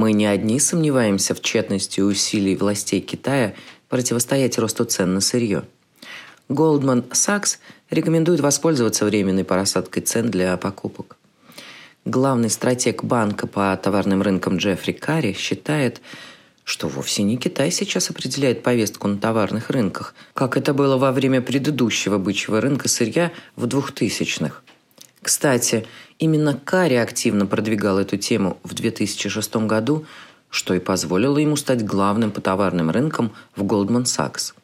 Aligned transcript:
Мы 0.00 0.14
не 0.14 0.24
одни 0.24 0.58
сомневаемся 0.58 1.34
в 1.34 1.42
тщетности 1.42 2.00
усилий 2.00 2.56
властей 2.56 3.02
Китая 3.02 3.52
противостоять 3.90 4.56
росту 4.58 4.86
цен 4.86 5.12
на 5.12 5.20
сырье. 5.20 5.64
Goldman 6.48 7.10
Sachs 7.10 7.58
рекомендует 7.90 8.40
воспользоваться 8.40 9.04
временной 9.04 9.44
просадкой 9.44 10.02
цен 10.02 10.30
для 10.30 10.56
покупок. 10.56 11.18
Главный 12.06 12.48
стратег 12.48 13.04
банка 13.04 13.46
по 13.46 13.76
товарным 13.76 14.22
рынкам 14.22 14.56
Джеффри 14.56 14.92
Карри 14.92 15.34
считает, 15.34 16.00
что 16.64 16.88
вовсе 16.88 17.22
не 17.22 17.36
Китай 17.36 17.70
сейчас 17.70 18.08
определяет 18.08 18.62
повестку 18.62 19.06
на 19.06 19.18
товарных 19.18 19.68
рынках, 19.68 20.14
как 20.32 20.56
это 20.56 20.72
было 20.72 20.96
во 20.96 21.12
время 21.12 21.42
предыдущего 21.42 22.16
бычьего 22.16 22.62
рынка 22.62 22.88
сырья 22.88 23.32
в 23.54 23.66
2000-х. 23.66 24.62
Кстати, 25.22 25.86
именно 26.18 26.54
Карри 26.54 26.94
активно 26.94 27.46
продвигал 27.46 27.98
эту 27.98 28.16
тему 28.16 28.58
в 28.62 28.74
2006 28.74 29.56
году, 29.56 30.06
что 30.48 30.74
и 30.74 30.78
позволило 30.78 31.38
ему 31.38 31.56
стать 31.56 31.84
главным 31.84 32.30
по 32.30 32.40
товарным 32.40 32.90
рынкам 32.90 33.32
в 33.54 33.62
Goldman 33.62 34.04
Sachs. 34.04 34.54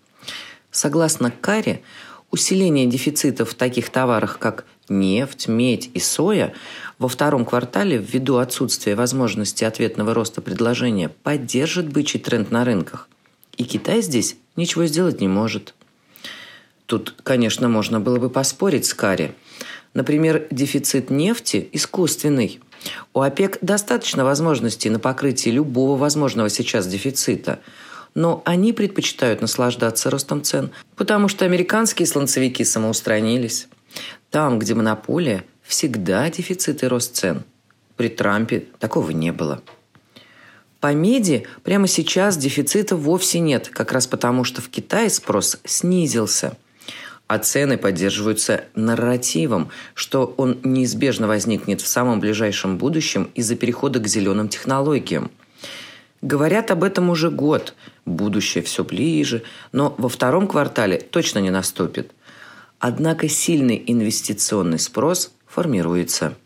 Согласно 0.70 1.30
Карри, 1.30 1.82
усиление 2.30 2.86
дефицита 2.86 3.44
в 3.44 3.54
таких 3.54 3.90
товарах, 3.90 4.38
как 4.38 4.64
нефть, 4.88 5.46
медь 5.48 5.90
и 5.92 6.00
соя, 6.00 6.54
во 6.98 7.08
втором 7.08 7.44
квартале 7.44 7.98
ввиду 7.98 8.36
отсутствия 8.36 8.94
возможности 8.94 9.64
ответного 9.64 10.14
роста 10.14 10.40
предложения 10.40 11.10
поддержит 11.22 11.92
бычий 11.92 12.18
тренд 12.18 12.50
на 12.50 12.64
рынках. 12.64 13.08
И 13.56 13.64
Китай 13.64 14.00
здесь 14.00 14.36
ничего 14.56 14.86
сделать 14.86 15.20
не 15.20 15.28
может. 15.28 15.74
Тут, 16.86 17.14
конечно, 17.22 17.68
можно 17.68 18.00
было 18.00 18.18
бы 18.18 18.30
поспорить 18.30 18.86
с 18.86 18.94
Карри– 18.94 19.34
Например, 19.96 20.46
дефицит 20.50 21.08
нефти 21.08 21.70
искусственный. 21.72 22.60
У 23.14 23.22
ОПЕК 23.22 23.56
достаточно 23.62 24.26
возможностей 24.26 24.90
на 24.90 24.98
покрытие 24.98 25.54
любого 25.54 25.96
возможного 25.96 26.50
сейчас 26.50 26.86
дефицита. 26.86 27.60
Но 28.14 28.42
они 28.44 28.74
предпочитают 28.74 29.40
наслаждаться 29.40 30.10
ростом 30.10 30.42
цен, 30.42 30.70
потому 30.96 31.28
что 31.28 31.46
американские 31.46 32.06
слонцевики 32.06 32.62
самоустранились. 32.62 33.68
Там, 34.30 34.58
где 34.58 34.74
монополия, 34.74 35.46
всегда 35.62 36.28
дефицит 36.28 36.82
и 36.82 36.88
рост 36.88 37.16
цен. 37.16 37.44
При 37.96 38.10
Трампе 38.10 38.66
такого 38.78 39.12
не 39.12 39.32
было. 39.32 39.62
По 40.78 40.92
меди 40.92 41.46
прямо 41.62 41.86
сейчас 41.86 42.36
дефицита 42.36 42.96
вовсе 42.96 43.38
нет, 43.38 43.70
как 43.70 43.92
раз 43.92 44.06
потому, 44.06 44.44
что 44.44 44.60
в 44.60 44.68
Китае 44.68 45.08
спрос 45.08 45.56
снизился– 45.64 46.54
а 47.26 47.38
цены 47.38 47.76
поддерживаются 47.76 48.64
нарративом, 48.74 49.70
что 49.94 50.34
он 50.36 50.58
неизбежно 50.62 51.26
возникнет 51.26 51.80
в 51.80 51.86
самом 51.86 52.20
ближайшем 52.20 52.78
будущем 52.78 53.30
из-за 53.34 53.56
перехода 53.56 53.98
к 53.98 54.06
зеленым 54.06 54.48
технологиям. 54.48 55.30
Говорят 56.22 56.70
об 56.70 56.82
этом 56.82 57.10
уже 57.10 57.30
год, 57.30 57.74
будущее 58.04 58.62
все 58.64 58.84
ближе, 58.84 59.42
но 59.72 59.94
во 59.98 60.08
втором 60.08 60.46
квартале 60.46 60.98
точно 60.98 61.40
не 61.40 61.50
наступит. 61.50 62.12
Однако 62.78 63.28
сильный 63.28 63.82
инвестиционный 63.86 64.78
спрос 64.78 65.32
формируется– 65.46 66.34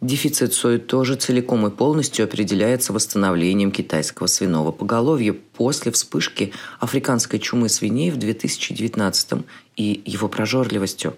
Дефицит 0.00 0.54
сои 0.54 0.78
тоже 0.78 1.16
целиком 1.16 1.66
и 1.66 1.70
полностью 1.70 2.24
определяется 2.24 2.94
восстановлением 2.94 3.70
китайского 3.70 4.28
свиного 4.28 4.72
поголовья 4.72 5.34
после 5.34 5.92
вспышки 5.92 6.54
африканской 6.78 7.38
чумы 7.38 7.68
свиней 7.68 8.10
в 8.10 8.16
2019 8.16 9.44
и 9.76 10.02
его 10.06 10.28
прожорливостью. 10.28 11.14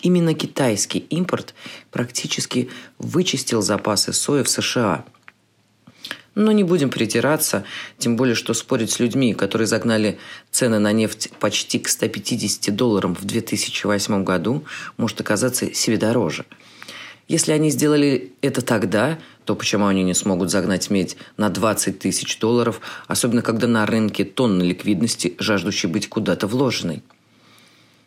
Именно 0.00 0.32
китайский 0.32 1.00
импорт 1.10 1.54
практически 1.90 2.70
вычистил 2.98 3.60
запасы 3.60 4.14
сои 4.14 4.44
в 4.44 4.48
США. 4.48 5.04
Но 6.34 6.52
не 6.52 6.64
будем 6.64 6.88
притираться, 6.88 7.64
тем 7.98 8.16
более, 8.16 8.34
что 8.34 8.54
спорить 8.54 8.92
с 8.92 8.98
людьми, 8.98 9.34
которые 9.34 9.66
загнали 9.66 10.18
цены 10.50 10.78
на 10.78 10.92
нефть 10.92 11.30
почти 11.38 11.78
к 11.78 11.86
150 11.86 12.74
долларам 12.74 13.14
в 13.14 13.26
2008 13.26 14.24
году, 14.24 14.64
может 14.96 15.20
оказаться 15.20 15.74
себе 15.74 15.98
дороже– 15.98 16.46
если 17.30 17.52
они 17.52 17.70
сделали 17.70 18.32
это 18.42 18.60
тогда, 18.60 19.16
то 19.44 19.54
почему 19.54 19.86
они 19.86 20.02
не 20.02 20.14
смогут 20.14 20.50
загнать 20.50 20.90
медь 20.90 21.16
на 21.36 21.48
20 21.48 22.00
тысяч 22.00 22.40
долларов, 22.40 22.80
особенно 23.06 23.40
когда 23.40 23.68
на 23.68 23.86
рынке 23.86 24.24
тонны 24.24 24.64
ликвидности, 24.64 25.36
жаждущей 25.38 25.88
быть 25.88 26.08
куда-то 26.08 26.48
вложенной? 26.48 27.04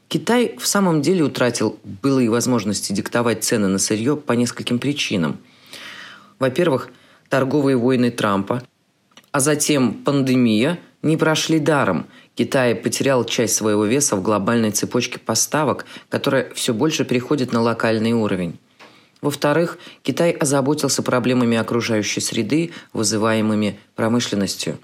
Китай 0.10 0.58
в 0.58 0.68
самом 0.68 1.02
деле 1.02 1.24
утратил 1.24 1.80
былые 1.86 2.30
возможности 2.30 2.92
диктовать 2.92 3.46
цены 3.46 3.70
на 3.70 3.80
сырье 3.80 4.18
по 4.18 4.34
нескольким 4.34 4.78
причинам. 4.78 5.38
Во-первых, 6.38 6.90
торговые 7.30 7.78
войны 7.78 8.12
Трампа, 8.12 8.62
а 9.32 9.40
затем 9.40 9.94
пандемия 9.94 10.80
не 11.02 11.16
прошли 11.16 11.60
даром. 11.60 12.08
Китай 12.36 12.76
потерял 12.76 13.24
часть 13.24 13.56
своего 13.56 13.86
веса 13.86 14.18
в 14.18 14.22
глобальной 14.22 14.72
цепочке 14.72 15.18
поставок, 15.18 15.86
которая 16.10 16.54
все 16.56 16.74
больше 16.74 17.06
переходит 17.06 17.54
на 17.54 17.62
локальный 17.62 18.12
уровень. 18.12 18.60
Во-вторых, 19.24 19.80
Китай 20.02 20.32
озаботился 20.32 21.02
проблемами 21.02 21.56
окружающей 21.56 22.20
среды, 22.20 22.74
вызываемыми 22.92 23.80
промышленностью. 23.96 24.78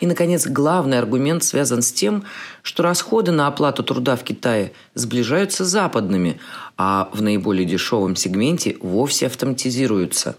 И, 0.00 0.06
наконец, 0.06 0.48
главный 0.48 0.98
аргумент 0.98 1.44
связан 1.44 1.82
с 1.82 1.92
тем, 1.92 2.24
что 2.62 2.82
расходы 2.82 3.30
на 3.30 3.46
оплату 3.46 3.84
труда 3.84 4.16
в 4.16 4.24
Китае 4.24 4.72
сближаются 4.94 5.64
с 5.64 5.68
западными, 5.68 6.40
а 6.76 7.08
в 7.12 7.22
наиболее 7.22 7.66
дешевом 7.66 8.16
сегменте 8.16 8.76
вовсе 8.80 9.26
автоматизируются. 9.26 10.36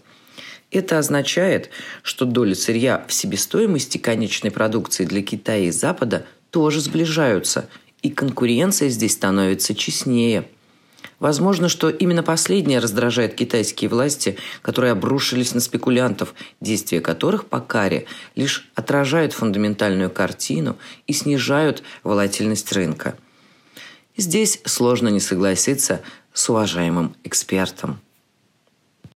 Это 0.70 0.98
означает, 0.98 1.70
что 2.02 2.26
доля 2.26 2.54
сырья 2.54 3.06
в 3.08 3.12
себестоимости 3.14 3.96
конечной 3.96 4.50
продукции 4.50 5.06
для 5.06 5.22
Китая 5.22 5.64
и 5.64 5.70
Запада 5.70 6.26
тоже 6.50 6.82
сближаются, 6.82 7.70
и 8.02 8.10
конкуренция 8.10 8.90
здесь 8.90 9.12
становится 9.12 9.74
честнее– 9.74 10.46
Возможно, 11.20 11.68
что 11.68 11.90
именно 11.90 12.22
последнее 12.22 12.78
раздражает 12.78 13.34
китайские 13.34 13.90
власти, 13.90 14.38
которые 14.62 14.92
обрушились 14.92 15.54
на 15.54 15.60
спекулянтов, 15.60 16.34
действия 16.60 17.02
которых 17.02 17.44
по 17.44 17.60
каре 17.60 18.06
лишь 18.34 18.70
отражают 18.74 19.34
фундаментальную 19.34 20.10
картину 20.10 20.78
и 21.06 21.12
снижают 21.12 21.82
волатильность 22.02 22.72
рынка. 22.72 23.16
Здесь 24.16 24.60
сложно 24.64 25.08
не 25.08 25.20
согласиться 25.20 26.00
с 26.32 26.48
уважаемым 26.48 27.14
экспертом. 27.22 28.00